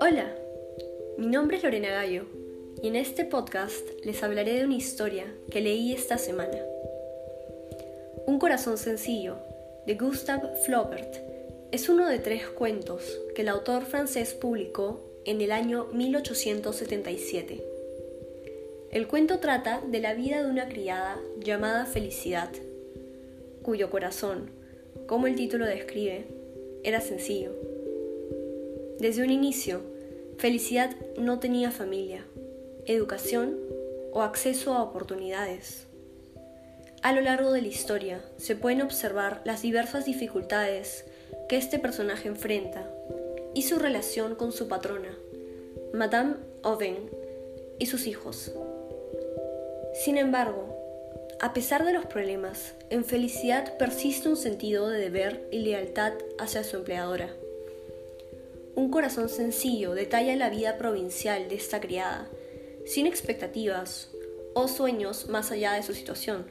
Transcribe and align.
Hola, 0.00 0.32
mi 1.18 1.26
nombre 1.26 1.56
es 1.56 1.64
Lorena 1.64 1.88
Gallo 1.90 2.26
y 2.80 2.86
en 2.86 2.94
este 2.94 3.24
podcast 3.24 3.84
les 4.04 4.22
hablaré 4.22 4.52
de 4.54 4.64
una 4.64 4.76
historia 4.76 5.26
que 5.50 5.60
leí 5.60 5.92
esta 5.92 6.18
semana. 6.18 6.58
Un 8.26 8.38
corazón 8.38 8.78
sencillo, 8.78 9.38
de 9.86 9.96
Gustave 9.96 10.54
Flaubert, 10.64 11.16
es 11.72 11.88
uno 11.88 12.08
de 12.08 12.20
tres 12.20 12.46
cuentos 12.46 13.02
que 13.34 13.42
el 13.42 13.48
autor 13.48 13.86
francés 13.86 14.34
publicó 14.34 15.00
en 15.24 15.40
el 15.40 15.50
año 15.50 15.86
1877. 15.92 17.64
El 18.92 19.08
cuento 19.08 19.40
trata 19.40 19.80
de 19.80 19.98
la 19.98 20.14
vida 20.14 20.44
de 20.44 20.48
una 20.48 20.68
criada 20.68 21.20
llamada 21.40 21.86
Felicidad, 21.86 22.50
cuyo 23.62 23.90
corazón, 23.90 24.63
como 25.06 25.26
el 25.26 25.36
título 25.36 25.66
describe, 25.66 26.26
era 26.82 27.00
sencillo. 27.00 27.52
Desde 28.98 29.22
un 29.22 29.30
inicio, 29.30 29.82
Felicidad 30.38 30.90
no 31.16 31.38
tenía 31.38 31.70
familia, 31.70 32.26
educación 32.86 33.58
o 34.12 34.22
acceso 34.22 34.74
a 34.74 34.82
oportunidades. 34.82 35.86
A 37.02 37.12
lo 37.12 37.20
largo 37.20 37.52
de 37.52 37.62
la 37.62 37.68
historia 37.68 38.20
se 38.36 38.56
pueden 38.56 38.82
observar 38.82 39.42
las 39.44 39.62
diversas 39.62 40.04
dificultades 40.04 41.04
que 41.48 41.56
este 41.56 41.78
personaje 41.78 42.28
enfrenta 42.28 42.90
y 43.54 43.62
su 43.62 43.78
relación 43.78 44.34
con 44.34 44.52
su 44.52 44.66
patrona, 44.68 45.16
Madame 45.92 46.34
Owen, 46.62 47.10
y 47.78 47.86
sus 47.86 48.06
hijos. 48.06 48.52
Sin 49.94 50.18
embargo, 50.18 50.83
a 51.40 51.52
pesar 51.52 51.84
de 51.84 51.92
los 51.92 52.06
problemas, 52.06 52.74
en 52.90 53.04
Felicidad 53.04 53.76
persiste 53.76 54.28
un 54.28 54.36
sentido 54.36 54.88
de 54.88 54.98
deber 54.98 55.48
y 55.50 55.58
lealtad 55.58 56.12
hacia 56.38 56.64
su 56.64 56.76
empleadora. 56.76 57.34
Un 58.74 58.90
corazón 58.90 59.28
sencillo 59.28 59.94
detalla 59.94 60.34
la 60.36 60.50
vida 60.50 60.78
provincial 60.78 61.48
de 61.48 61.56
esta 61.56 61.80
criada, 61.80 62.28
sin 62.86 63.06
expectativas 63.06 64.10
o 64.54 64.68
sueños 64.68 65.28
más 65.28 65.50
allá 65.50 65.72
de 65.74 65.82
su 65.82 65.94
situación. 65.94 66.46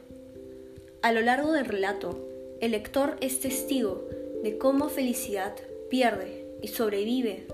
A 1.02 1.12
lo 1.12 1.20
largo 1.20 1.52
del 1.52 1.66
relato, 1.66 2.26
el 2.60 2.72
lector 2.72 3.16
es 3.20 3.40
testigo 3.40 4.08
de 4.42 4.58
cómo 4.58 4.88
Felicidad 4.88 5.54
pierde 5.90 6.46
y 6.62 6.68
sobrevive 6.68 7.46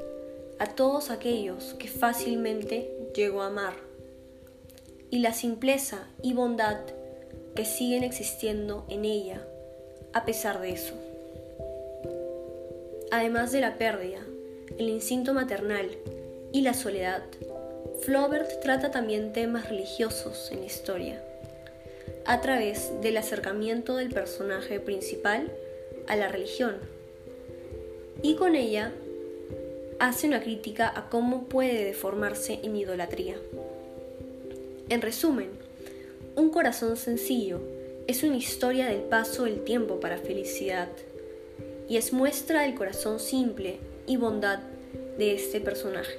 a 0.58 0.66
todos 0.66 1.10
aquellos 1.10 1.74
que 1.74 1.88
fácilmente 1.88 2.92
llegó 3.14 3.42
a 3.42 3.46
amar, 3.46 3.74
y 5.10 5.20
la 5.20 5.32
simpleza 5.32 6.06
y 6.22 6.34
bondad 6.34 6.78
que 7.54 7.64
siguen 7.64 8.04
existiendo 8.04 8.84
en 8.88 9.04
ella 9.04 9.42
a 10.12 10.24
pesar 10.24 10.60
de 10.60 10.70
eso. 10.70 10.94
Además 13.10 13.52
de 13.52 13.60
la 13.60 13.76
pérdida, 13.76 14.20
el 14.78 14.88
instinto 14.88 15.34
maternal 15.34 15.88
y 16.52 16.62
la 16.62 16.74
soledad, 16.74 17.22
Flaubert 18.02 18.60
trata 18.60 18.90
también 18.90 19.32
temas 19.32 19.68
religiosos 19.68 20.50
en 20.52 20.60
la 20.60 20.66
historia, 20.66 21.22
a 22.24 22.40
través 22.40 22.90
del 23.02 23.16
acercamiento 23.16 23.96
del 23.96 24.10
personaje 24.10 24.80
principal 24.80 25.52
a 26.06 26.16
la 26.16 26.28
religión, 26.28 26.76
y 28.22 28.36
con 28.36 28.54
ella 28.54 28.92
hace 29.98 30.26
una 30.26 30.42
crítica 30.42 30.92
a 30.94 31.08
cómo 31.10 31.44
puede 31.44 31.84
deformarse 31.84 32.60
en 32.62 32.76
idolatría. 32.76 33.36
En 34.88 35.02
resumen, 35.02 35.50
un 36.40 36.48
corazón 36.48 36.96
sencillo 36.96 37.60
es 38.06 38.22
una 38.22 38.36
historia 38.36 38.86
del 38.86 39.02
paso 39.02 39.44
del 39.44 39.62
tiempo 39.62 40.00
para 40.00 40.16
felicidad 40.16 40.88
y 41.86 41.98
es 41.98 42.14
muestra 42.14 42.62
del 42.62 42.74
corazón 42.74 43.20
simple 43.20 43.78
y 44.06 44.16
bondad 44.16 44.60
de 45.18 45.34
este 45.34 45.60
personaje. 45.60 46.18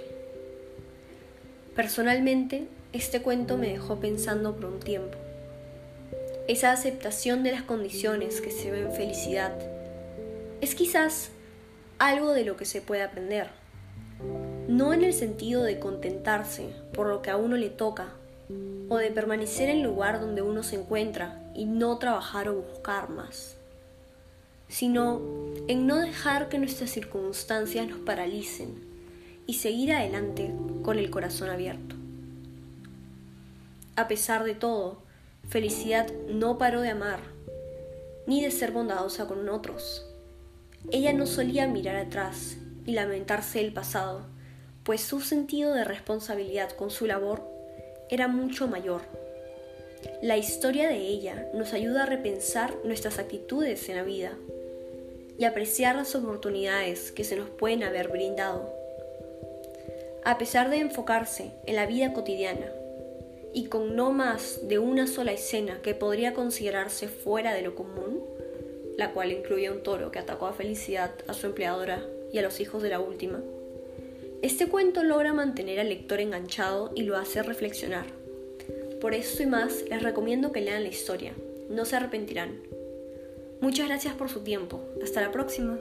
Personalmente, 1.75 2.67
este 2.93 3.23
cuento 3.23 3.57
me 3.57 3.69
dejó 3.69 3.99
pensando 3.99 4.55
por 4.55 4.65
un 4.65 4.79
tiempo. 4.79 5.17
Esa 6.47 6.71
aceptación 6.71 7.41
de 7.41 7.53
las 7.53 7.63
condiciones 7.63 8.41
que 8.41 8.51
se 8.51 8.69
ven 8.69 8.91
felicidad 8.91 9.57
es 10.61 10.75
quizás 10.75 11.29
algo 11.97 12.33
de 12.33 12.45
lo 12.45 12.57
que 12.57 12.65
se 12.65 12.81
puede 12.81 13.01
aprender. 13.01 13.47
No 14.67 14.93
en 14.93 15.03
el 15.03 15.13
sentido 15.13 15.63
de 15.63 15.79
contentarse 15.79 16.67
por 16.93 17.07
lo 17.07 17.23
que 17.23 17.31
a 17.31 17.37
uno 17.37 17.57
le 17.57 17.71
toca 17.71 18.20
o 18.89 18.97
de 18.97 19.11
permanecer 19.11 19.69
en 19.69 19.77
el 19.77 19.83
lugar 19.83 20.19
donde 20.19 20.41
uno 20.41 20.63
se 20.63 20.75
encuentra 20.75 21.41
y 21.55 21.65
no 21.65 21.97
trabajar 21.97 22.49
o 22.49 22.61
buscar 22.61 23.09
más, 23.09 23.55
sino 24.67 25.21
en 25.67 25.87
no 25.87 25.99
dejar 25.99 26.49
que 26.49 26.59
nuestras 26.59 26.89
circunstancias 26.89 27.87
nos 27.87 27.99
paralicen 27.99 28.83
y 29.47 29.55
seguir 29.55 29.93
adelante 29.93 30.53
con 30.83 30.99
el 30.99 31.09
corazón 31.09 31.49
abierto. 31.49 31.95
A 33.95 34.07
pesar 34.07 34.43
de 34.43 34.55
todo, 34.55 34.97
Felicidad 35.49 36.09
no 36.29 36.57
paró 36.57 36.81
de 36.81 36.89
amar, 36.89 37.19
ni 38.25 38.41
de 38.41 38.51
ser 38.51 38.71
bondadosa 38.71 39.27
con 39.27 39.49
otros. 39.49 40.05
Ella 40.91 41.11
no 41.11 41.25
solía 41.25 41.67
mirar 41.67 41.97
atrás 41.97 42.57
y 42.85 42.93
lamentarse 42.93 43.59
del 43.59 43.73
pasado, 43.73 44.25
pues 44.83 45.01
su 45.01 45.19
sentido 45.19 45.73
de 45.73 45.83
responsabilidad 45.83 46.71
con 46.71 46.89
su 46.89 47.05
labor 47.05 47.50
era 48.11 48.27
mucho 48.27 48.67
mayor. 48.67 49.01
La 50.21 50.37
historia 50.37 50.89
de 50.89 50.97
ella 50.97 51.47
nos 51.53 51.73
ayuda 51.73 52.03
a 52.03 52.05
repensar 52.05 52.75
nuestras 52.83 53.19
actitudes 53.19 53.87
en 53.87 53.95
la 53.95 54.03
vida 54.03 54.33
y 55.37 55.45
apreciar 55.45 55.95
las 55.95 56.13
oportunidades 56.13 57.11
que 57.13 57.23
se 57.23 57.37
nos 57.37 57.49
pueden 57.49 57.83
haber 57.83 58.09
brindado. 58.09 58.69
A 60.23 60.37
pesar 60.37 60.69
de 60.69 60.77
enfocarse 60.77 61.51
en 61.65 61.75
la 61.77 61.85
vida 61.85 62.13
cotidiana 62.13 62.69
y 63.53 63.65
con 63.65 63.95
no 63.95 64.11
más 64.11 64.67
de 64.67 64.77
una 64.77 65.07
sola 65.07 65.31
escena 65.31 65.79
que 65.81 65.95
podría 65.95 66.33
considerarse 66.33 67.07
fuera 67.07 67.53
de 67.53 67.61
lo 67.61 67.75
común, 67.75 68.23
la 68.97 69.13
cual 69.13 69.31
incluye 69.31 69.71
un 69.71 69.83
toro 69.83 70.11
que 70.11 70.19
atacó 70.19 70.47
a 70.47 70.53
Felicidad, 70.53 71.11
a 71.27 71.33
su 71.33 71.47
empleadora 71.47 72.05
y 72.31 72.37
a 72.37 72.41
los 72.41 72.59
hijos 72.59 72.83
de 72.83 72.89
la 72.89 72.99
última, 72.99 73.41
este 74.41 74.67
cuento 74.67 75.03
logra 75.03 75.33
mantener 75.33 75.79
al 75.79 75.89
lector 75.89 76.19
enganchado 76.19 76.91
y 76.95 77.03
lo 77.03 77.15
hace 77.15 77.43
reflexionar. 77.43 78.05
Por 78.99 79.13
eso 79.13 79.43
y 79.43 79.45
más, 79.45 79.83
les 79.89 80.01
recomiendo 80.01 80.51
que 80.51 80.61
lean 80.61 80.81
la 80.81 80.89
historia. 80.89 81.33
No 81.69 81.85
se 81.85 81.95
arrepentirán. 81.95 82.59
Muchas 83.61 83.87
gracias 83.87 84.15
por 84.15 84.29
su 84.29 84.41
tiempo. 84.41 84.81
Hasta 85.03 85.21
la 85.21 85.31
próxima. 85.31 85.77